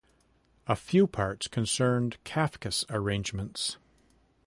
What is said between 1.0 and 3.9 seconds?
parts concerned Cafcass arrangements.